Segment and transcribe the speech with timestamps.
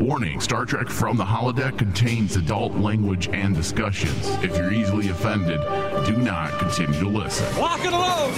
[0.00, 4.28] Warning Star Trek From the Holodeck contains adult language and discussions.
[4.44, 5.60] If you're easily offended,
[6.04, 7.46] do not continue to listen.
[7.58, 8.34] Lock and load!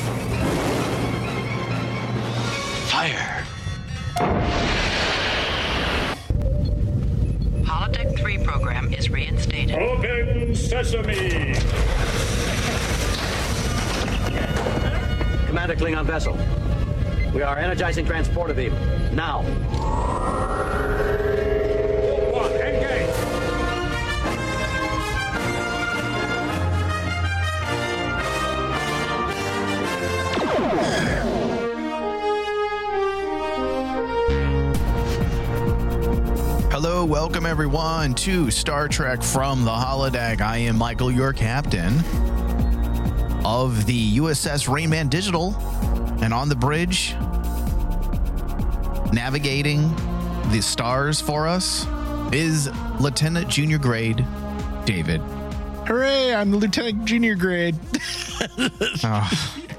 [2.87, 3.45] Fire!
[7.65, 9.77] Holodeck 3 program is reinstated.
[9.77, 11.54] Open sesame!
[15.47, 16.66] Commander Klingon vessel.
[17.37, 18.73] We are energizing transporter beam.
[19.15, 19.43] Now.
[22.33, 23.11] One, engage!
[36.73, 40.41] Hello, welcome everyone to Star Trek from the Holodeck.
[40.41, 41.99] I am Michael, your captain
[43.45, 45.55] of the USS Rayman Digital,
[46.23, 47.15] and on the bridge,
[49.12, 49.95] navigating
[50.51, 51.87] the stars for us,
[52.32, 52.68] is
[53.01, 54.24] Lieutenant Junior Grade
[54.85, 55.21] David.
[55.87, 57.76] Hooray, I'm Lieutenant Junior Grade.
[59.02, 59.30] Oh,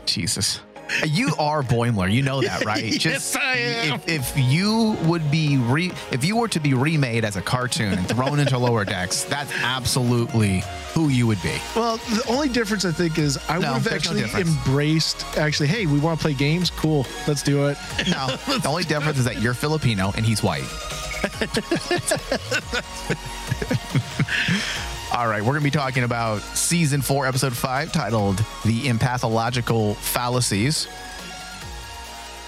[0.08, 0.62] Jesus.
[1.06, 2.84] You are Boimler, you know that, right?
[3.08, 4.02] Yes, I am.
[4.06, 7.94] If, if you would be re, if you were to be remade as a cartoon
[7.94, 11.56] and thrown into lower decks, that's absolutely who you would be.
[11.76, 15.26] Well, the only difference I think is I No, would have there's no actually embraced
[15.38, 16.70] actually, hey, we want to play games?
[16.72, 17.06] Cool.
[17.28, 17.78] Let's do it.
[18.10, 18.28] No,
[18.60, 20.64] the only difference is that you're Filipino and he's white.
[25.18, 29.96] All right, we're going to be talking about season four, episode five, titled The Empathalogical
[29.96, 30.88] Fallacies.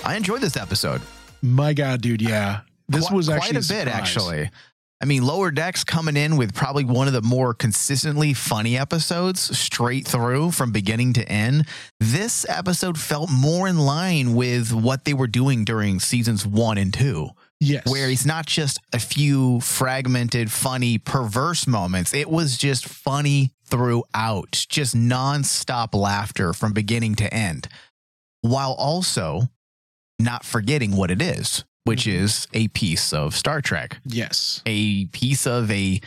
[0.06, 1.02] I enjoyed this episode.
[1.42, 2.60] My God, dude, yeah.
[2.88, 4.52] This Qui- was quite actually a bit, actually.
[5.02, 9.58] I mean, Lower Decks coming in with probably one of the more consistently funny episodes
[9.58, 11.66] straight through from beginning to end.
[12.00, 16.94] This episode felt more in line with what they were doing during seasons one and
[16.94, 17.86] two Yes.
[17.88, 22.14] where it's not just a few fragmented, funny, perverse moments.
[22.14, 27.68] It was just funny throughout, just nonstop laughter from beginning to end,
[28.42, 29.50] while also
[30.20, 32.14] not forgetting what it is, which Mhm.
[32.14, 34.62] is a piece of Star Trek, Yes.
[34.66, 36.00] a piece of a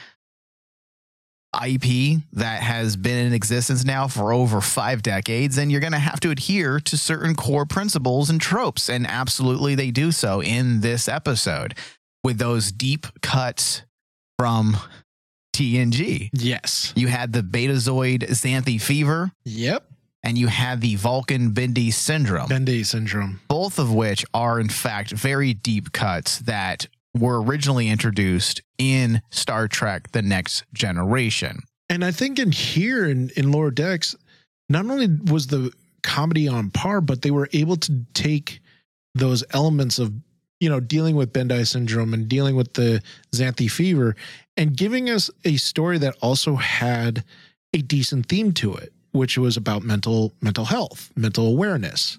[1.54, 5.98] IP that has been in existence now for over five decades, and you're going to
[5.98, 8.88] have to adhere to certain core principles and tropes.
[8.88, 11.74] And absolutely, they do so in this episode
[12.24, 13.82] with those deep cuts
[14.38, 14.76] from
[15.54, 16.30] TNG.
[16.32, 16.92] Yes.
[16.96, 19.86] You had the Betazoid Zanthi fever, Yep.
[20.22, 23.40] and you had the Vulcan Bendii syndrome Bendii syndrome.
[23.48, 26.86] both of which are in fact very deep cuts that
[27.18, 31.60] were originally introduced in Star Trek The Next Generation.
[31.88, 34.16] And I think in here in, in Lower Decks,
[34.68, 38.60] not only was the comedy on par, but they were able to take
[39.14, 40.12] those elements of,
[40.60, 43.02] you know, dealing with Bendii syndrome and dealing with the
[43.32, 44.16] Zanthi fever
[44.56, 47.24] and giving us a story that also had
[47.74, 52.18] a decent theme to it, which was about mental mental health, mental awareness.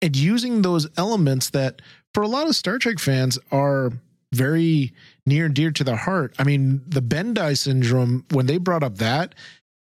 [0.00, 1.80] And using those elements that
[2.14, 3.92] for a lot of Star Trek fans are
[4.32, 4.92] very
[5.26, 6.34] near and dear to their heart.
[6.38, 9.34] I mean, the Bendii syndrome, when they brought up that,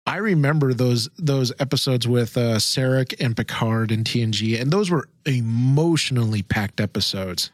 [0.07, 5.09] I remember those those episodes with uh Sarek and Picard and TNG, and those were
[5.27, 7.51] emotionally packed episodes.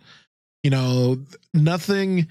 [0.62, 1.18] You know,
[1.52, 2.28] nothing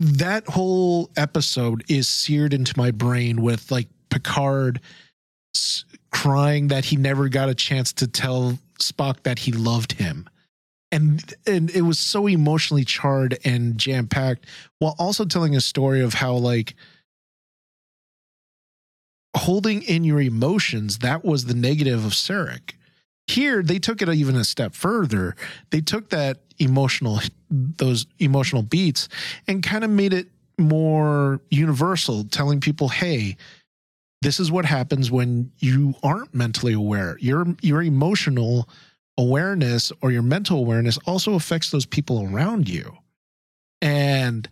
[0.00, 4.80] that whole episode is seared into my brain with like Picard
[6.10, 10.28] crying that he never got a chance to tell Spock that he loved him.
[10.92, 14.46] And and it was so emotionally charred and jam packed
[14.78, 16.74] while also telling a story of how like
[19.36, 22.72] holding in your emotions that was the negative of Sarek.
[23.26, 25.34] Here they took it even a step further.
[25.70, 27.20] They took that emotional
[27.50, 29.08] those emotional beats
[29.48, 33.36] and kind of made it more universal, telling people, "Hey,
[34.22, 37.18] this is what happens when you aren't mentally aware.
[37.20, 38.68] Your your emotional
[39.18, 42.98] awareness or your mental awareness also affects those people around you."
[43.82, 44.48] And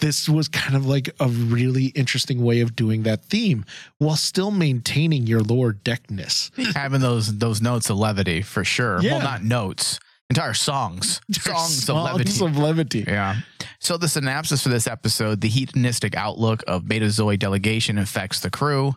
[0.00, 3.64] this was kind of like a really interesting way of doing that theme
[3.98, 6.50] while still maintaining your lower deckness.
[6.74, 9.00] Having those those notes of levity for sure.
[9.00, 9.12] Yeah.
[9.12, 12.44] Well, not notes, entire songs, songs, of levity.
[12.44, 13.04] of levity.
[13.06, 13.36] Yeah.
[13.78, 18.50] So the synopsis for this episode, the hedonistic outlook of Beta Betazoid delegation affects the
[18.50, 18.94] crew.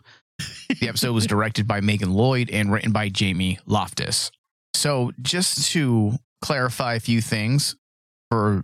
[0.80, 4.30] The episode was directed by Megan Lloyd and written by Jamie Loftus.
[4.74, 6.12] So just to
[6.42, 7.74] clarify a few things
[8.30, 8.62] for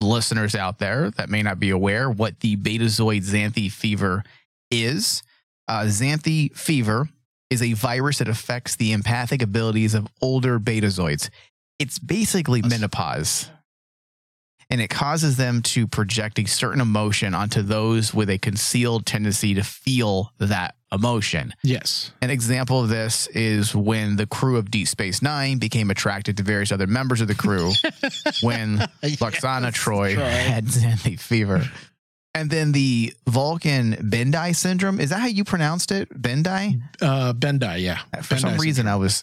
[0.00, 4.22] listeners out there that may not be aware what the Betazoid Zanthi fever
[4.70, 5.22] is.
[5.66, 7.08] Uh, Zanthi fever
[7.50, 11.30] is a virus that affects the empathic abilities of older Betazoids.
[11.78, 13.50] it's basically menopause.
[14.70, 19.54] And it causes them to project a certain emotion onto those with a concealed tendency
[19.54, 21.54] to feel that emotion.
[21.62, 22.12] Yes.
[22.20, 26.42] An example of this is when the crew of Deep Space Nine became attracted to
[26.42, 27.72] various other members of the crew
[28.42, 30.30] when Lwaxana Troi, Troi.
[30.30, 31.62] had Zanthi fever.
[32.34, 35.00] And then the Vulcan Bendii syndrome.
[35.00, 36.10] Is that how you pronounced it?
[36.10, 36.80] Bendai?
[37.00, 37.98] Uh, Bendai, yeah.
[38.22, 39.22] For some Bendai reason, I was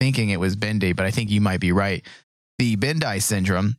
[0.00, 2.04] thinking it was Bendai, but I think you might be right.
[2.58, 3.76] The Bendii syndrome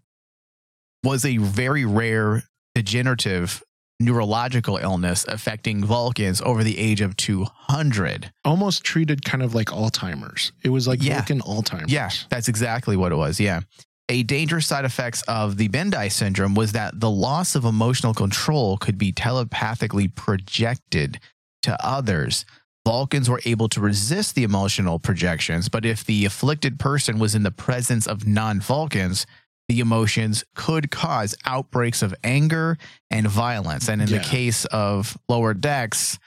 [1.04, 2.44] was a very rare
[2.76, 3.64] degenerative
[4.02, 8.32] neurological illness affecting Vulcans over the age of 200.
[8.46, 10.54] almost treated kind of like Alzheimer's.
[10.64, 11.16] It was like Yeah.
[11.16, 11.92] Vulcan Alzheimer's.
[11.92, 13.40] Yeah, that's exactly what it was.
[13.42, 13.62] Yeah.
[14.08, 18.78] A dangerous side effects of the Bendii syndrome was that the loss of emotional control
[18.78, 21.20] could be telepathically projected
[21.64, 22.46] to others.
[22.88, 27.44] Vulcans were able to resist the emotional projections, but if the afflicted person was in
[27.44, 29.28] the presence of non Vulcans,
[29.70, 32.78] the emotions could cause outbreaks of anger
[33.12, 33.88] and violence.
[33.88, 34.18] And in Yeah.
[34.18, 36.18] the case of lower decks,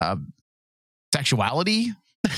[0.00, 0.16] uh,
[1.14, 1.92] sexuality,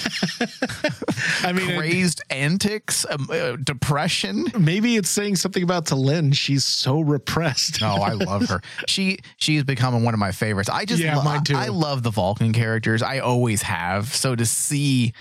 [1.42, 4.44] I mean, it- crazed antics, um, uh, depression.
[4.58, 6.34] maybe it's saying something about T'Lyn.
[6.34, 7.80] She's so repressed.
[7.80, 8.60] No, I love her.
[8.86, 10.68] She she's becoming one of my favorites.
[10.68, 11.56] I just Yeah, lo- mine too.
[11.56, 13.02] I love the Vulcan characters.
[13.02, 14.14] I always have.
[14.14, 15.14] So to see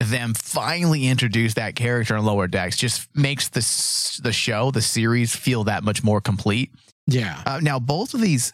[0.00, 3.60] them finally introduce that character in Lower Decks just makes the
[4.22, 6.70] the show, the series, feel that much more complete.
[7.06, 7.42] Yeah.
[7.44, 8.52] Uh, now, both of these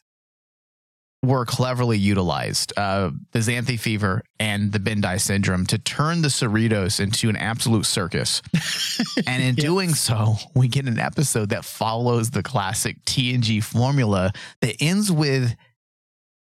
[1.25, 7.01] were cleverly utilized, uh, the Zanthi fever and the Bendii syndrome, to turn the Cerritos
[7.01, 8.43] into an absolute circus.
[9.27, 14.77] and in doing so, we get an episode that follows the classic TNG formula that
[14.81, 15.55] ends with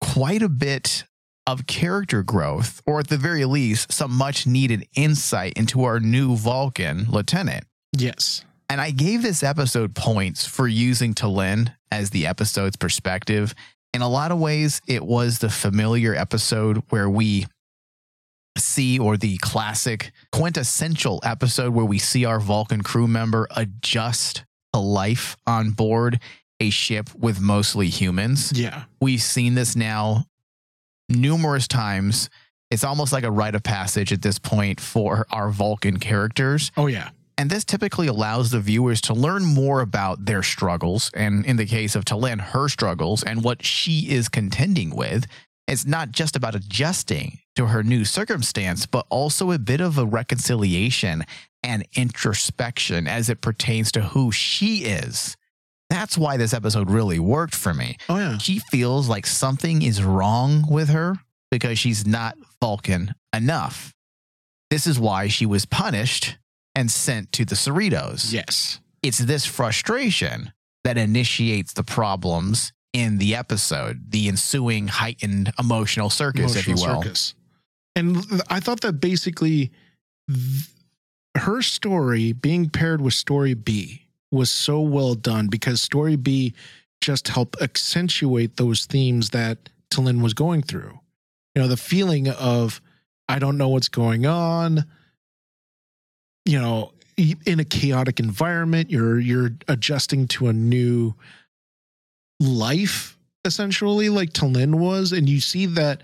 [0.02, 1.04] quite a bit
[1.52, 6.36] of character growth, or at the very least, some much needed insight into our new
[6.36, 7.66] Vulcan lieutenant.
[7.98, 8.46] Yes.
[8.70, 13.56] And I gave this episode points for using T'Lyn as the episode's perspective.
[13.96, 17.48] In a lot of ways, it was the familiar episode where we
[18.56, 24.44] see, or the classic quintessential episode where we see our Vulcan crew member adjust
[24.74, 26.20] to life on board
[26.60, 28.52] a ship with mostly humans.
[28.54, 28.84] Yeah.
[29.02, 30.26] We've seen this now
[31.10, 32.30] numerous times.
[32.72, 36.72] It's almost like a rite of passage at this point for our Vulcan characters.
[36.78, 37.10] Oh, yeah.
[37.38, 41.10] And this typically allows the viewers to learn more about their struggles.
[41.14, 45.26] And in the case of T'Lyn, her struggles and what she is contending with.
[45.66, 50.06] It's not just about adjusting to her new circumstance, but also a bit of a
[50.06, 51.24] reconciliation
[51.64, 55.38] and introspection as it pertains to who she is.
[55.90, 57.98] That's why this episode really worked for me.
[58.08, 58.38] Oh, yeah.
[58.38, 61.16] She feels like something is wrong with her
[61.52, 63.94] because she's not Vulcan enough.
[64.70, 66.38] This is why she was punished
[66.76, 68.32] and sent to the Cerritos.
[68.32, 68.80] Yes.
[69.02, 70.54] It's this frustration
[70.84, 77.02] that initiates the problems in the episode, the ensuing heightened emotional circus, if you will.
[77.02, 77.34] circus.
[77.96, 79.72] And I thought that basically
[80.28, 80.68] th-
[81.36, 86.54] her story being paired with story B was so well done because story B
[87.02, 91.00] just helped accentuate those themes that T'Lyn was going through.
[91.56, 92.82] You know, the feeling of
[93.28, 94.86] I don't know what's going on.
[96.46, 101.16] You know, in a chaotic environment, you're you're adjusting to a new
[102.40, 106.02] life essentially like Talin was and you see that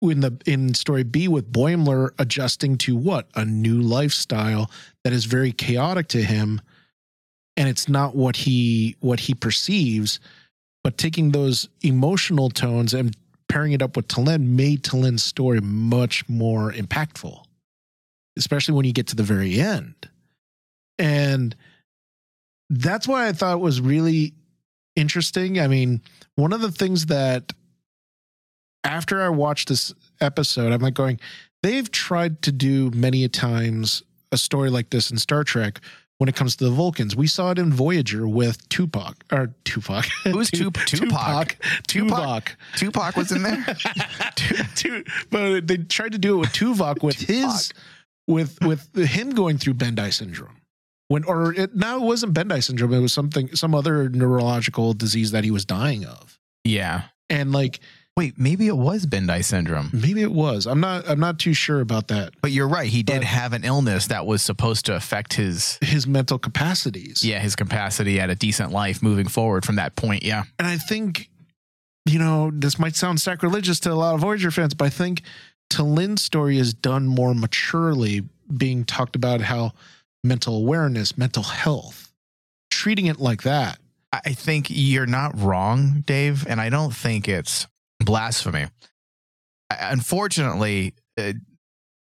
[0.00, 4.70] in the in story B with Boimler adjusting to what a new lifestyle
[5.04, 6.60] that is very chaotic to him
[7.56, 10.20] and it's not what he what he perceives
[10.84, 13.16] but taking those emotional tones and
[13.48, 17.44] pairing it up with T'Lyn made T'Lyn's story much more impactful
[18.36, 19.94] especially when you get to the very end.
[20.98, 21.54] And
[22.70, 24.32] that's why I thought was really
[24.96, 25.60] interesting.
[25.60, 26.00] I mean
[26.34, 27.52] one of the things that
[28.84, 31.20] after I watched this episode, I'm like going,
[31.62, 35.80] they've tried to do many a times a story like this in Star Trek
[36.22, 37.16] when it comes to the Vulcans.
[37.16, 40.06] We saw it in Voyager with Tupac or Tupac.
[40.22, 41.56] Who's Tup- Tupac?
[41.88, 42.56] Tupac.
[42.76, 43.66] Tupac was in there?
[44.76, 47.72] Tu- but they tried to do it with Tuvok with his
[48.28, 50.58] with with him going through Bendii syndrome.
[51.08, 55.32] When or it now it wasn't Bendii syndrome, it was something some other neurological disease
[55.32, 56.38] that he was dying of.
[56.62, 57.02] yeah.
[57.30, 57.80] And like
[58.16, 59.88] Wait, maybe it was Bendii syndrome.
[59.92, 60.66] maybe it was.
[60.66, 62.34] I'm not I'm not too sure about that.
[62.42, 62.88] But you're right.
[62.88, 67.24] He did have an illness that was supposed to affect his His mental capacities.
[67.24, 70.24] yeah, his capacity at a decent life moving forward from that point.
[70.24, 70.44] Yeah.
[70.58, 71.30] And I think,
[72.04, 75.22] you know, this might sound sacrilegious to a lot of Voyager fans, but I think
[75.70, 78.22] T'Lyn's story is done more maturely,
[78.54, 79.72] being talked about how
[80.22, 82.12] mental awareness, mental health,
[82.70, 83.78] treating it like that.
[84.12, 87.66] I think you're not wrong, Dave, and I don't think it's
[88.04, 88.66] blasphemy.
[89.70, 91.32] Unfortunately, uh,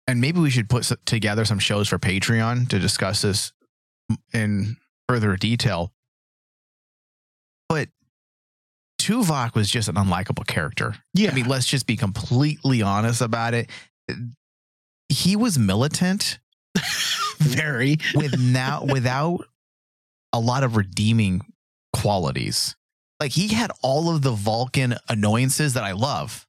[0.07, 3.53] and maybe we should put together some shows for Patreon to discuss this
[4.33, 4.77] in
[5.09, 5.93] further detail.
[7.69, 7.89] But
[9.01, 10.95] Tuvok was just an unlikable character.
[11.15, 11.31] Yeah.
[11.31, 13.71] I mean, let's just be completely honest about it.
[15.09, 16.39] He was militant
[17.39, 17.99] very.
[18.15, 19.45] with now without
[20.33, 21.43] a lot of redeeming
[21.95, 22.77] qualities.
[23.21, 26.47] Like he had all of the Vulcan annoyances that I love,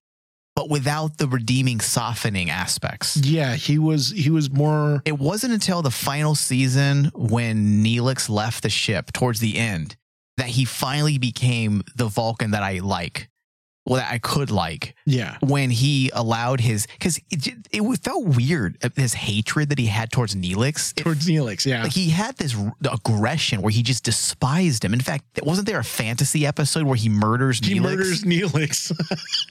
[0.55, 3.17] but without the redeeming softening aspects.
[3.17, 8.63] Yeah, he was he was more It wasn't until the final season when Neelix left
[8.63, 9.95] the ship towards the end
[10.37, 13.29] that he finally became the Vulcan that I like.
[13.85, 15.37] Well, that I could like yeah.
[15.39, 20.11] when he allowed his because it, it felt weird uh, his hatred that he had
[20.11, 20.93] towards Neelix.
[20.95, 21.83] It Towards Neelix, yeah.
[21.83, 22.55] like he had this
[22.91, 24.93] aggression where he just despised him.
[24.93, 27.73] In fact, wasn't there a fantasy episode where he murders he Neelix?
[27.73, 28.91] He murders Neelix.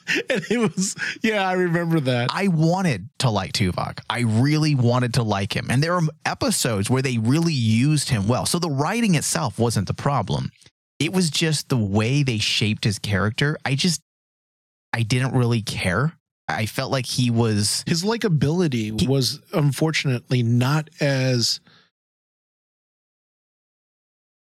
[0.31, 2.31] and it was yeah, I remember that.
[2.33, 3.99] I wanted to like Tuvok.
[4.09, 5.67] I really wanted to like him.
[5.69, 8.47] And there are episodes where they really used him well.
[8.47, 10.51] So the writing itself wasn't the problem.
[10.99, 13.57] It was just the way they shaped his character.
[13.65, 14.03] I just
[14.93, 16.15] I didn't really care.
[16.49, 21.61] I felt like he was His likability He- was unfortunately not as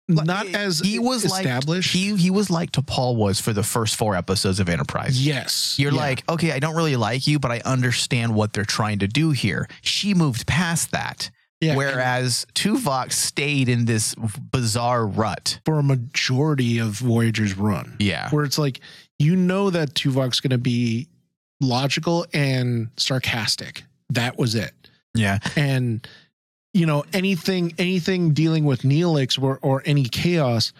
[0.09, 1.95] not as he was established.
[1.95, 5.25] like he he was like T'Pol was for the first four episodes of Enterprise.
[5.25, 5.77] yes.
[5.79, 5.99] You're yeah.
[5.99, 9.31] like, okay, I don't really like you, but I understand what they're trying to do
[9.31, 9.69] here.
[9.83, 11.31] She moved past that.
[11.61, 15.61] Yeah, Whereas Tuvok stayed in this bizarre rut.
[15.67, 17.97] for a majority of Voyager's run.
[17.99, 18.31] Yeah.
[18.31, 18.81] Where it's like
[19.19, 21.09] you know that Tuvok's going to be
[21.61, 23.85] logical and sarcastic.
[24.09, 24.73] That was it.
[25.15, 25.39] Yeah.
[25.55, 26.07] and
[26.73, 30.73] you know anything anything dealing with Neelix or or any chaos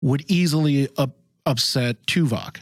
[0.00, 1.10] would easily up,
[1.46, 2.56] upset Tuvok.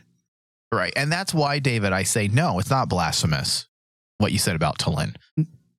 [0.73, 0.93] Right.
[0.97, 3.67] And that's why, David, I say no, it's not blasphemous
[4.19, 5.15] what you said about T'Lyn.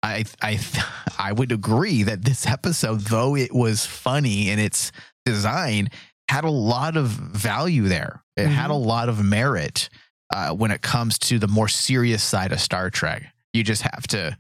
[0.03, 0.59] I I
[1.19, 4.91] I would agree that this episode, though it was funny in its
[5.25, 5.89] design,
[6.29, 8.23] had a lot of value there.
[8.37, 9.89] It had a lot of merit
[10.33, 13.23] uh, when it comes to the more serious side of Star Trek.
[13.53, 14.35] You just have to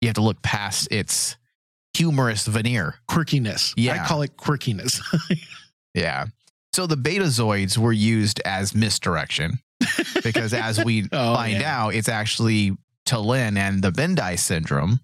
[0.00, 1.36] you have to look past its
[1.94, 2.96] humorous veneer.
[3.08, 3.72] Quirkiness.
[3.76, 4.02] Yeah.
[4.02, 5.00] I call it quirkiness.
[5.94, 6.26] Yeah.
[6.74, 9.60] So the Betazoids were used as misdirection
[10.22, 11.84] because, as we Oh, find yeah.
[11.84, 15.00] out, it's actually T'Lyn and the Bendii syndrome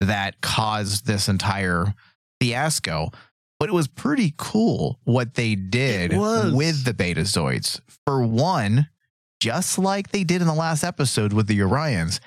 [0.00, 1.94] that caused this entire
[2.40, 3.10] fiasco.
[3.58, 7.80] But it was pretty cool what they did with the Betazoids.
[8.06, 8.88] For one,
[9.40, 12.20] just like they did in the last episode with the Orions,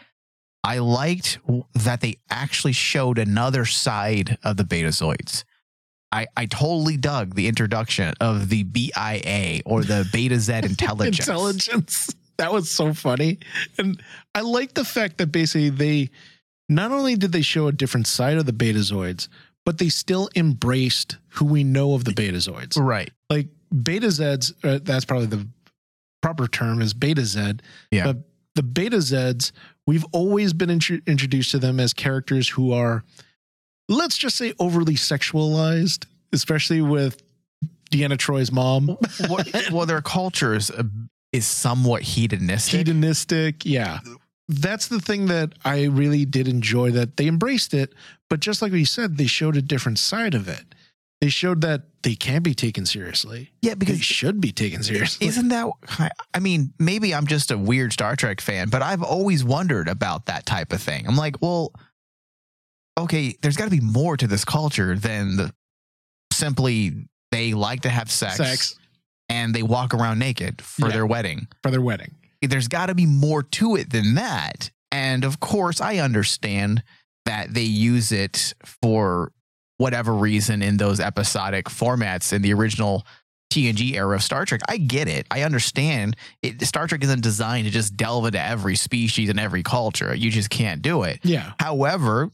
[0.63, 1.39] I liked
[1.74, 5.43] that they actually showed another side of the Betazoids.
[6.12, 11.27] I, I totally dug the introduction of the BIA or the Beta Z intelligence.
[11.27, 12.15] Intelligence.
[12.43, 13.39] That was so funny.
[13.77, 14.03] And
[14.35, 16.09] I like the fact that basically they
[16.67, 19.29] not only did they show a different side of the Betazoids,
[19.65, 22.77] but they still embraced who we know of the Betazoids.
[22.77, 23.12] Right.
[23.29, 23.47] Like
[23.81, 25.47] Beta Zeds, uh, that's probably the
[26.21, 27.53] proper term is Beta Z.
[27.91, 28.07] Yeah.
[28.07, 28.17] But
[28.55, 29.53] the Beta Zeds,
[29.88, 33.05] we've always been intro- introduced to them as characters who are,
[33.88, 37.23] let's just say, overly sexualized, especially with
[37.89, 38.97] Deanna Troi's mom.
[39.29, 40.83] well, well, their culture is, uh,
[41.33, 42.77] is somewhat hedonistic.
[42.79, 43.65] hedonistic.
[43.65, 43.99] Yeah.
[44.47, 47.93] That's the thing that I really did enjoy that they embraced it.
[48.29, 50.63] But just like we said, they showed a different side of it.
[51.21, 53.51] They showed that they can be taken seriously.
[53.61, 55.25] yeah, because They should be taken seriously.
[55.27, 55.71] isn't that?
[56.33, 60.25] I mean, maybe I'm just a weird Star Trek fan, but I've always wondered about
[60.25, 61.07] that type of thing.
[61.07, 61.71] I'm like, well,
[62.99, 65.53] okay, there's got to be more to this culture than the
[66.33, 68.75] simply they like to have sex, Sex
[69.30, 70.94] and they walk around naked for Yeah.
[70.94, 71.48] their wedding.
[71.62, 72.15] for their wedding.
[72.42, 74.70] there's got to be more to it than that.
[74.92, 76.84] And of course, I understand
[77.25, 79.32] that they use it for
[79.77, 83.08] whatever reason in those episodic formats in the original
[83.51, 84.60] TNG era of Star Trek.
[84.68, 85.25] I get it.
[85.32, 86.18] I understand.
[86.42, 90.13] It, Star Trek isn't designed to just delve into every species and every culture.
[90.13, 91.20] You just can't do it.
[91.24, 91.53] Yeah.
[91.60, 92.30] However,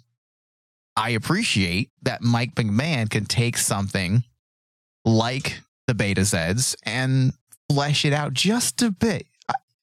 [0.96, 4.24] I appreciate that Mike McMahan can take something
[5.05, 7.34] like the Beta Zeds and
[7.67, 9.25] flesh it out just a bit.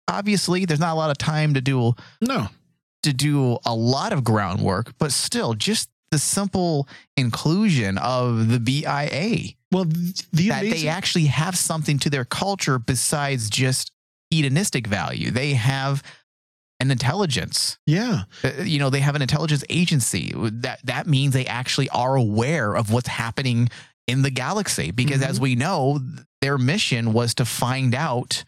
[0.08, 2.48] Obviously, there's not a lot of time to do No.
[3.02, 9.54] to do a lot of groundwork, but still, just the simple inclusion of the BIA
[9.72, 9.84] Well,
[10.32, 13.90] the that amazing, they actually have something to their culture besides just
[14.30, 15.32] hedonistic value.
[15.32, 16.04] They have
[16.78, 17.78] an intelligence.
[17.86, 18.24] Yeah.
[18.44, 20.32] Uh, You know, they have an intelligence agency.
[20.36, 23.68] That that means they actually are aware of what's happening
[24.06, 24.90] in the galaxy.
[24.90, 25.42] Because as mm-hmm.
[25.42, 26.00] we know,
[26.40, 28.44] their mission was to find out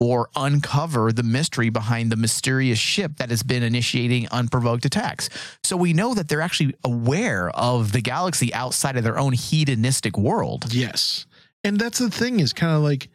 [0.00, 5.28] or uncover the mystery behind the mysterious ship that has been initiating unprovoked attacks.
[5.62, 10.16] So we know that they're actually aware of the galaxy outside of their own hedonistic
[10.16, 10.72] world.
[10.72, 11.26] Yes.
[11.62, 13.10] And that's the thing is kind of like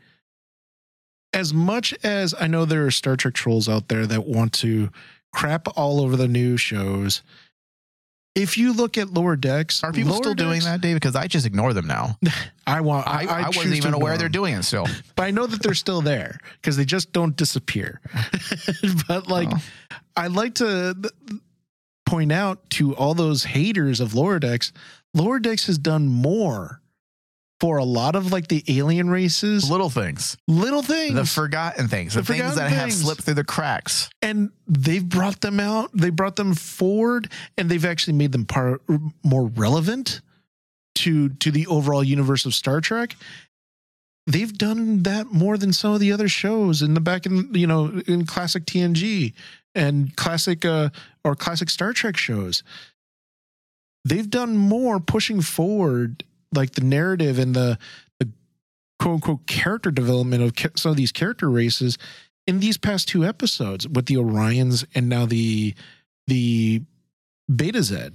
[1.33, 4.89] as much as I know there are Star Trek trolls out there that want to
[5.33, 7.23] crap all over the new shows.
[8.35, 10.95] If you look at lower decks, Are people still doing Decks- that, Dave?
[10.97, 12.17] Because I just ignore them now.
[12.67, 13.07] I want.
[13.07, 14.87] I, I, choose wasn't even aware they're doing it still.
[15.15, 18.01] but I know that they're still there because they just don't disappear.
[19.07, 19.57] but like, Oh.
[20.17, 20.95] I like to
[22.05, 24.71] point out to all those haters of Lower Decks,
[25.13, 26.81] Lower Decks has done more
[27.61, 32.13] for a lot of like the alien races, Little things, little things, the forgotten things,
[32.13, 34.09] the, The things that have slipped through the cracks.
[34.21, 35.89] and they've brought them out.
[35.93, 38.81] They brought them forward, and they've actually made them part
[39.23, 40.21] more relevant
[40.95, 43.15] to to the overall universe of Star Trek.
[44.27, 47.67] They've done that more than some of the other shows in the back in you
[47.67, 49.33] know in classic TNG
[49.73, 50.89] and classic uh,
[51.23, 52.63] or classic Star Trek shows.
[54.03, 56.23] They've done more pushing forward
[56.55, 57.77] like the narrative and the
[58.19, 58.29] the
[58.99, 61.97] quote unquote character development of some of these character races
[62.47, 65.73] in these past two episodes with the Orions and now the
[66.27, 66.81] the
[67.53, 68.09] Beta Z.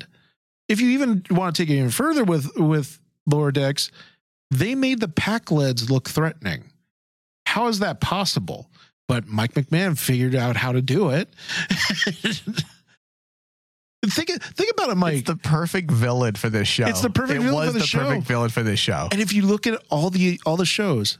[0.69, 3.91] If you even want to take it even further with with lower decks,
[4.51, 6.65] they made the Pakleds look threatening.
[7.47, 8.71] How is that possible?
[9.09, 11.29] But Mike McMahan figured out how to do it.
[14.09, 15.19] think think about it, Mike.
[15.19, 16.87] It's the perfect villain for this show.
[16.87, 17.99] It's the perfect it villain was for the the show.
[18.01, 19.09] perfect villain for this show.
[19.13, 21.19] And if you look at all the all the shows,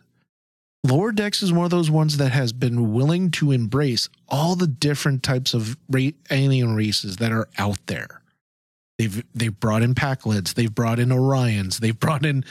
[0.85, 4.67] Lower Decks is one of those ones that has been willing to embrace all the
[4.67, 8.23] different types of ra- alien races that are out there.
[8.99, 12.45] They've they've brought in Pakleds, they've brought in Orions, they've brought in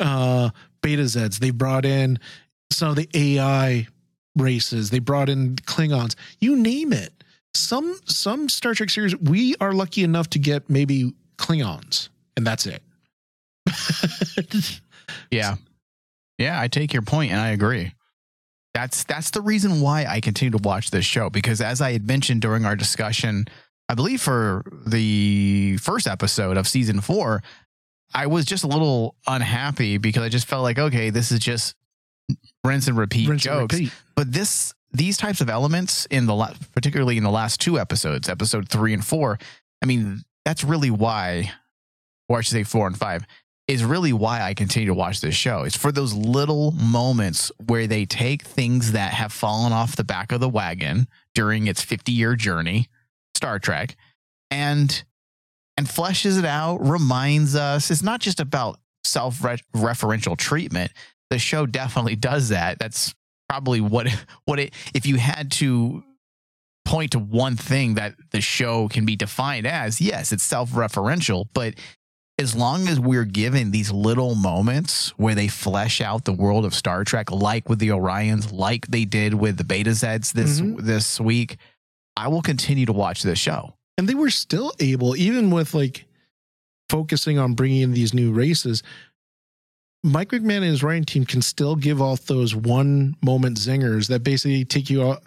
[0.00, 0.50] uh,
[0.82, 2.18] Beta Zeds, they've brought in
[2.72, 3.86] some of the AI
[4.36, 6.14] races, they brought in Klingons.
[6.40, 7.23] You name it.
[7.54, 12.66] Some some Star Trek series we are lucky enough to get maybe Klingons, and that's
[12.66, 12.82] it.
[15.30, 15.56] Yeah.
[16.38, 17.92] Yeah, I take your point and I agree.
[18.72, 22.06] That's that's the reason why I continue to watch this show because as I had
[22.06, 23.46] mentioned during our discussion,
[23.88, 27.42] I believe for the first episode of season 4,
[28.14, 31.76] I was just a little unhappy because I just felt like okay, this is just
[32.64, 33.74] rinse and repeat Rinse and jokes.
[33.74, 33.92] repeat.
[34.16, 38.28] But this these types of elements in the la- particularly in the last two episodes,
[38.28, 39.38] episode 3 and 4,
[39.82, 41.52] I mean, that's really why
[42.28, 43.26] or I should say 4 and 5
[43.66, 45.62] is really why I continue to watch this show.
[45.62, 50.32] It's for those little moments where they take things that have fallen off the back
[50.32, 52.88] of the wagon during its 50 year journey,
[53.34, 53.96] Star Trek,
[54.50, 55.02] and
[55.76, 60.92] and fleshes it out, reminds us it's not just about self referential treatment.
[61.30, 62.78] The show definitely does that.
[62.78, 63.14] That's
[63.48, 64.08] probably what
[64.44, 66.02] what it if you had to
[66.84, 71.46] point to one thing that the show can be defined as, yes, it's self referential,
[71.54, 71.74] but
[72.38, 76.74] as long as we're given these little moments where they flesh out the world of
[76.74, 80.80] Star Trek, like with the Orions, like they did with the Beta Zeds this Mhm.
[80.82, 81.56] this week,
[82.16, 83.74] I will continue to watch this show.
[83.96, 86.06] and they were still able even with like
[86.90, 88.82] focusing on bringing in these new races
[90.04, 94.22] mike mcmahan and his writing team can still give off those one moment zingers that
[94.22, 95.18] basically take you off,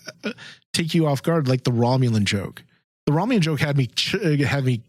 [0.71, 2.63] take you off guard like the romulan joke
[3.07, 4.81] the romulan joke had me ch- had me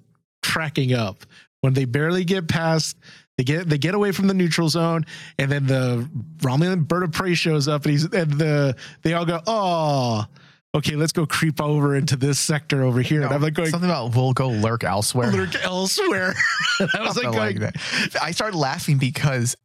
[0.43, 1.25] cracking up
[1.63, 2.97] when they barely get past
[3.39, 5.07] they get they get away from the neutral zone
[5.39, 9.25] and then the romulan bird of prey shows up and he's and the they all
[9.25, 10.27] go oh
[10.75, 13.89] okay let's go creep over into this sector over here and i'm like going something
[13.89, 15.31] about we'll go lurk elsewhere.
[15.33, 16.35] lurk elsewhere.
[16.81, 17.77] I was like, Something like that.
[18.23, 19.57] I started laughing because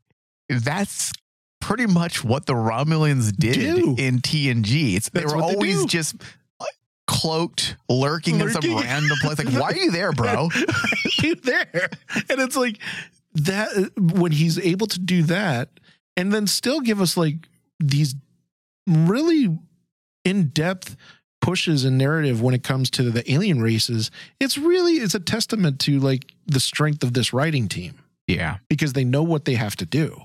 [0.50, 1.12] that's
[1.62, 3.96] pretty much what the Romulans did Do.
[3.98, 4.96] in TNG.
[4.96, 6.16] It's they were what they always just
[6.60, 6.66] uh,
[7.08, 9.38] cloaked, lurking, in some random place.
[9.38, 10.50] Like, why are you there, bro?
[11.22, 11.90] you there?
[12.30, 12.80] And it's like
[13.34, 15.70] that when he's able to do that
[16.18, 17.48] and then still give us like
[17.80, 18.14] these
[18.86, 19.58] really
[20.26, 20.96] in-depth
[21.42, 25.80] pushes and narrative when it comes to the alien races, it's really it's a testament
[25.80, 27.96] to like the strength of this writing team
[28.28, 30.22] Yeah, because they know what they have to do.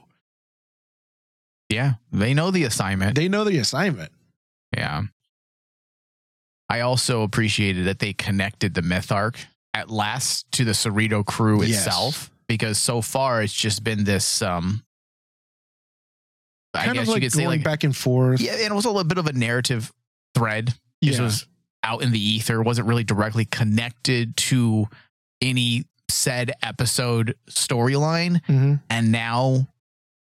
[1.68, 3.14] Yeah, they know the assignment.
[3.16, 4.12] They know the assignment.
[4.76, 5.02] Yeah.
[6.68, 9.38] I also appreciated that they connected the myth arc
[9.74, 11.78] at last to the Cerrito crew Yes.
[11.87, 14.83] itself because so far it's just been this um
[16.74, 18.40] I Kind guess of like you could say like back and forth.
[18.40, 19.90] yeah, and it was a little bit of a narrative
[20.35, 20.74] thread.
[21.00, 21.22] This Yeah.
[21.22, 21.46] was
[21.83, 24.88] out in the ether, wasn't really directly connected to
[25.40, 28.44] any said episode storyline.
[28.46, 28.83] Mhm.
[28.90, 29.68] And now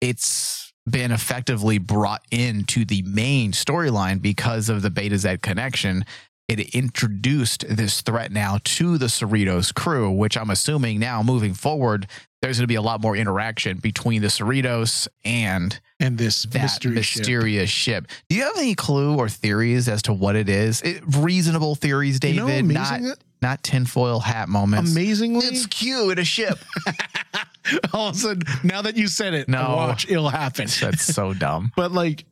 [0.01, 6.05] it's been effectively brought into the main storyline because of the Beta Z connection.
[6.49, 12.05] It introduced this threat now to the Cerritos crew, which I'm assuming now moving forward,
[12.41, 16.61] there's going to be a lot more interaction between the Cerritos and And this that
[16.63, 18.07] mystery mysterious ship.
[18.27, 20.81] Do you have any clue or theories as to what it is?
[20.81, 22.65] It, reasonable theories, You David.
[22.65, 23.01] know, not
[23.41, 24.91] not tinfoil hat moments.
[24.91, 26.59] amazingly, It's cute in a ship.
[27.93, 29.75] all of a sudden, now that you said it, No.
[29.75, 30.67] watch, it'll happen.
[30.81, 31.71] That's so dumb.
[31.75, 32.25] But like,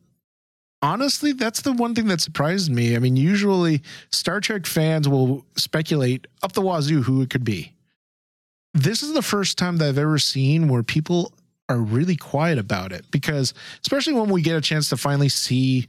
[0.81, 2.95] honestly, that's the one thing that surprised me.
[2.95, 7.73] I mean, usually Star Trek fans will speculate up the wazoo who it could be.
[8.73, 11.33] This is the first time that I've ever seen where people
[11.69, 15.87] are really quiet about it because, especially when we get a chance to finally see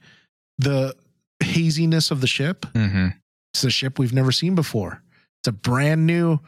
[0.58, 0.94] the
[1.40, 2.66] haziness of the ship.
[2.74, 3.08] hmm
[3.54, 5.02] It's a ship we've never seen before.
[5.40, 6.38] It's a brand new.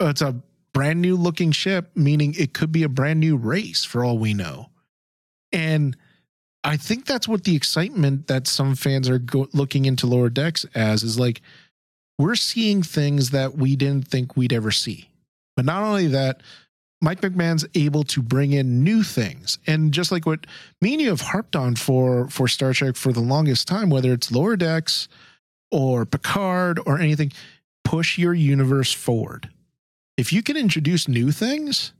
[0.00, 0.40] uh, It's a
[0.74, 4.34] brand new looking ship, meaning it could be a brand new race for all we
[4.34, 4.68] know.
[5.52, 5.96] And
[6.64, 10.66] I think that's what the excitement that some fans are go- looking into lower decks
[10.74, 11.40] as is like
[12.18, 15.08] we're seeing things that we didn't think we'd ever see.
[15.56, 16.42] But not only that,
[17.00, 20.46] Mike McMahan's able to bring in new things, and just like what
[20.80, 24.12] me and you have harped on for for Star Trek for the longest time, whether
[24.12, 25.06] it's lower decks
[25.70, 27.30] or Picard or anything,
[27.84, 29.50] push your universe forward.
[30.16, 31.92] If you can introduce new things,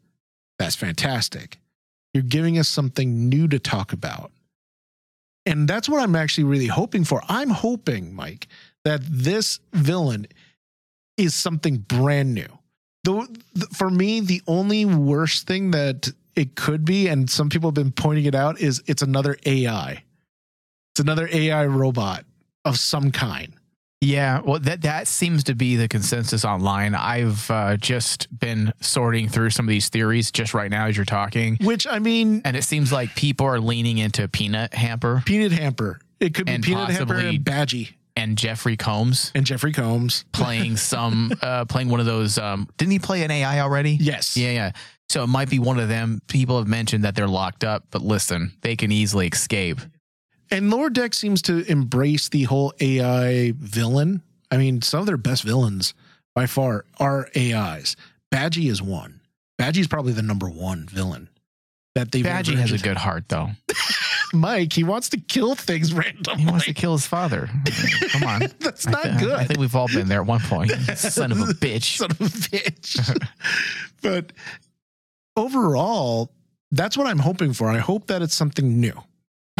[0.59, 1.59] that's fantastic.
[2.12, 4.31] You're giving us something new to talk about.
[5.46, 7.22] And that's what I'm actually really hoping for.
[7.29, 8.46] I'm hoping, Mike,
[8.85, 10.27] that this villain
[11.16, 12.48] is something brand new.
[13.03, 17.68] The, the, for me, the only worst thing that it could be, and some people
[17.68, 20.03] have been pointing it out, is it's another AI.
[20.92, 22.24] It's another AI robot
[22.64, 23.55] of some kind.
[24.04, 26.94] Yeah, well, that that seems to be the consensus online.
[26.94, 31.06] I've uh, just been sorting through some of these theories just right now as you're
[31.06, 35.52] talking, Which I mean, and it seems like people are leaning into Peanut Hamper Peanut
[35.52, 36.00] Hamper.
[36.20, 40.24] It could be Peanut Hamper and Badgie and Jeffrey Combs and Jeffrey Combs.
[40.32, 42.38] playing some, uh, playing one of those.
[42.38, 43.92] Um, didn't he play an AI already?
[44.00, 44.36] Yes.
[44.36, 44.72] Yeah, yeah.
[45.08, 46.20] So it might be one of them.
[46.28, 49.80] People have mentioned that they're locked up, but listen, they can easily escape.
[50.50, 54.22] And Lower Deck seems to embrace the whole AI villain.
[54.50, 55.94] I mean, some of their best villains
[56.35, 57.96] by far are AIs.
[58.33, 59.20] Badgie is one.
[59.61, 61.28] Badgie's probably the number one villain
[61.94, 63.50] that they've Badgie has a good heart, though.
[64.33, 66.42] Mike, he wants to kill things randomly.
[66.42, 67.48] He wants to kill his father.
[68.09, 68.40] Come on.
[68.59, 69.35] That's not thi- good.
[69.35, 70.70] I think we've all been there at one point.
[70.96, 71.98] Son of a bitch.
[71.98, 73.28] Son of a bitch.
[74.02, 74.33] but
[75.37, 76.33] overall,
[76.72, 77.68] that's what I'm hoping for.
[77.68, 78.94] I hope that it's something new.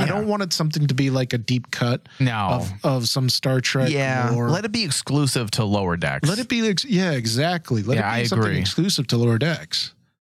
[0.05, 2.33] I don't want it something to be like a deep cut No.
[2.33, 3.91] of, of some Star Trek.
[3.91, 4.35] yeah.
[4.35, 6.29] or Let it be exclusive to lower decks.
[6.29, 6.67] let it be.
[6.69, 7.83] ex- Yeah, exactly.
[7.83, 8.61] Let Yeah, it be I something agree.
[8.61, 9.95] exclusive to lower decks.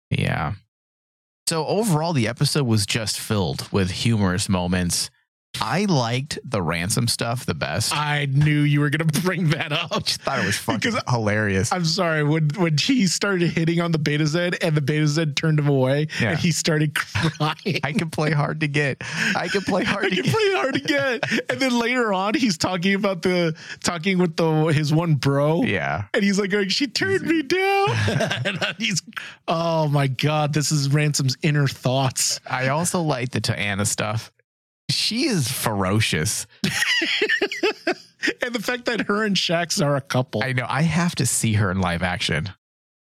[0.09, 0.53] Yeah.
[1.47, 5.09] So overall, the episode was just filled with humorous moments.
[5.61, 7.93] I liked the ransom stuff the best.
[7.95, 9.91] I I knew you were going to bring that up.
[10.05, 11.71] just thought it was fucking Because hilarious.
[11.73, 15.25] I'm sorry when when he started hitting on the Beta Z and the Beta Z
[15.33, 16.31] turned him away Yeah.
[16.31, 17.79] and he started crying.
[17.83, 19.01] I can play hard to get.
[19.35, 20.33] I can play hard I to can get.
[20.33, 21.23] play hard to get.
[21.49, 25.63] And then later on, he's talking about the talking with the his one bro.
[25.63, 26.05] Yeah.
[26.13, 27.89] And he's like, going, she turned me down.
[28.45, 29.01] and he's,
[29.47, 32.39] oh my God, this is Ransom's inner thoughts.
[32.49, 34.31] I also like the T'Ana stuff.
[35.05, 36.47] She is ferocious.
[38.41, 40.41] And the fact that her and Shax are a couple.
[40.43, 40.65] I know.
[40.67, 42.49] I have to see her in live action.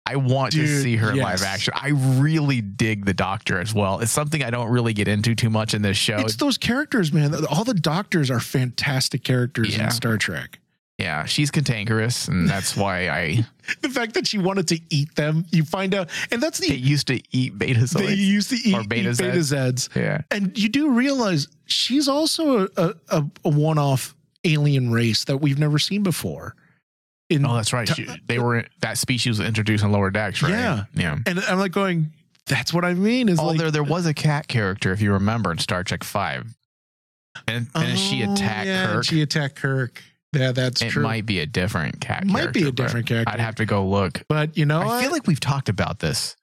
[0.05, 1.73] I want to see her in live action.
[1.77, 4.01] I really dig the doctor as well.
[4.01, 6.17] It's something I don't really get into too much in this show.
[6.19, 7.33] it's those characters, man.
[7.47, 9.85] All the doctors are fantastic characters Yeah.
[9.85, 10.59] in Star Trek.
[10.99, 13.47] Yeah, she's cantankerous, and that's why I
[13.81, 16.79] The fact that she wanted to eat them, you find out, and that's they the
[16.79, 19.95] used to eat beta they used to eat Or Beta eat Beta Zeds.
[19.97, 20.21] Yeah.
[20.31, 25.59] And you do realize she's also a, a, a one off alien race that we've
[25.59, 26.55] never seen before.
[27.31, 27.89] In, Oh, that's right.
[27.89, 30.51] She, they were that species was introduced in lower decks, right?
[30.51, 30.85] Yeah.
[30.95, 31.19] Yeah.
[31.27, 32.13] and I'm like going,
[32.47, 33.29] that's what I mean.
[33.31, 36.05] Is Oh, like, there there was a cat character, if you remember, in Star Trek
[36.05, 36.55] Five.
[37.49, 39.05] And and she Oh, attacked yeah, Kirk.
[39.07, 40.03] She attacked Kirk.
[40.35, 41.03] Yeah, that's it true.
[41.03, 42.27] It might be a different cat.
[42.27, 43.33] Might be a different character.
[43.33, 44.23] I'd have to go look.
[44.29, 45.03] but you know, I what?
[45.03, 46.37] feel like we've talked about this.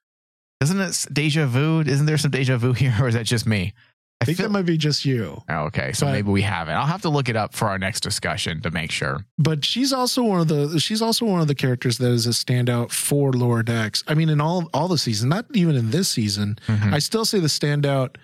[0.62, 1.80] Isn't it deja vu?
[1.80, 3.74] Isn't there some deja vu here, or is that just me?
[4.20, 5.42] I think feel- that might be just you.
[5.48, 6.76] Oh, okay, so but- maybe we haven't.
[6.76, 9.26] I'll have to look it up for our next discussion to make sure.
[9.36, 12.30] But she's also one of the she's also one of the characters that is a
[12.30, 14.04] standout for Lower Decks.
[14.06, 16.56] I mean, in all all the season, not even in this season.
[16.68, 16.92] Mhm.
[16.92, 18.14] I still say the standout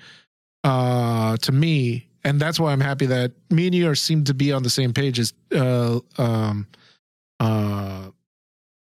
[0.64, 4.34] uh to me and that's why I'm happy that me and you are seem to
[4.34, 6.66] be on the same page as uh um
[7.40, 8.10] uh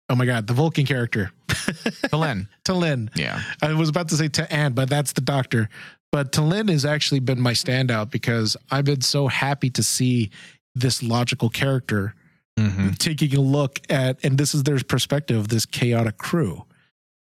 [0.09, 1.31] oh my god the Vulcan character
[2.11, 2.49] Glenn.
[2.65, 3.11] T'Lyn.
[3.17, 3.41] Yeah.
[3.63, 5.69] I was about to say T'Ana, but that's the doctor.
[6.13, 10.31] But T'Lyn has actually been my standout because I've been so happy to see
[10.75, 12.15] this logical character
[12.59, 16.65] hmm taking a look at, and this is their perspective, this chaotic crew.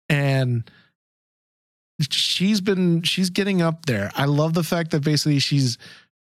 [0.08, 0.70] And
[2.10, 4.12] she's been, she's getting up there.
[4.16, 5.78] I love the fact that basically she's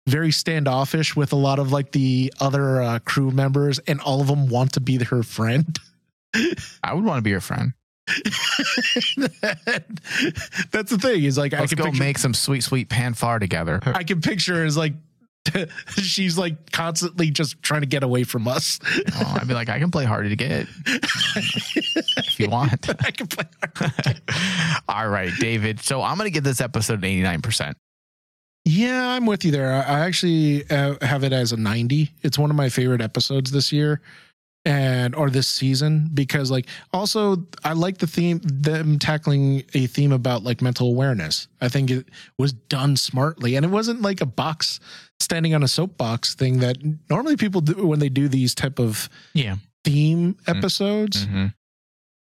[0.07, 4.29] very standoffish with a lot of like the other uh, crew members, and all of
[4.29, 5.79] them want to be her friend.
[6.83, 7.73] I would want to be your friend.
[10.71, 11.25] That's the thing.
[11.25, 13.81] Is like Let's I can go picture, make some sweet, sweet pon farr together.
[13.85, 14.93] I can picture as like
[15.97, 18.79] she's like constantly just trying to get away from us.
[19.15, 22.89] Oh, I'd be like, I can play hard to get if you want.
[23.05, 23.45] I can play.
[24.89, 25.81] All right, David.
[25.81, 27.75] So I'm going to give this episode an 89%.
[28.65, 29.73] Yeah, I'm with you there.
[29.73, 32.11] I I actually uh, have it as a 90.
[32.23, 34.01] It's one of my favorite episodes this year
[34.67, 40.11] and or this season because like also I like the theme them tackling a theme
[40.11, 41.47] about like mental awareness.
[41.61, 44.81] I think it was done smartly and it wasn't like a box
[45.21, 46.77] standing on a soapbox thing that
[47.11, 49.57] normally people do when they do these type of Yeah.
[49.85, 51.27] theme episodes.
[51.27, 51.47] Mm-hmm.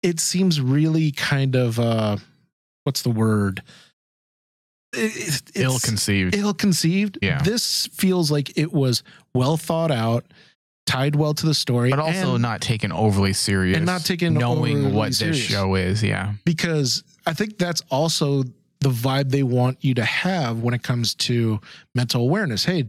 [0.03, 2.17] it seems really kind of uh
[2.85, 3.63] what's the word
[4.93, 6.35] It- Ill conceived.
[6.35, 7.41] ill conceived Yeah.
[7.43, 9.03] this feels like it was
[9.35, 10.25] well thought out
[10.87, 13.79] tied well to the story But also and not taken overly serious.
[13.79, 15.39] And not taken knowing what serious.
[15.39, 16.03] this show is.
[16.03, 16.35] Yeah.
[16.45, 18.45] because i think that's also
[18.81, 21.61] the vibe they want you to have when it comes to
[21.95, 22.85] mental awareness hey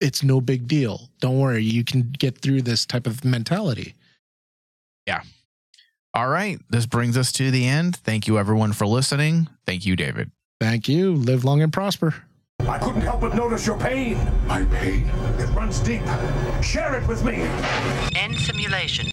[0.00, 3.94] it's no big deal don't worry you can get through this type of mentality
[5.06, 5.22] Yeah.
[6.14, 6.58] All right.
[6.70, 7.96] This brings us to the end.
[7.96, 9.48] Thank you, everyone, for listening.
[9.66, 10.30] Thank you, David.
[10.60, 12.14] thank you live long and prosper
[12.60, 14.16] I couldn't help but notice your pain.
[14.46, 15.06] My pain.
[15.38, 16.00] It runs deep.
[16.62, 17.42] Share it with me.
[18.16, 19.10] End simulation.